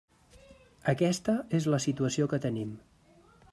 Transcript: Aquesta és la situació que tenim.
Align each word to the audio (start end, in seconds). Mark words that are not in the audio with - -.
Aquesta 0.93 1.35
és 1.59 1.69
la 1.75 1.81
situació 1.87 2.29
que 2.35 2.43
tenim. 2.49 2.75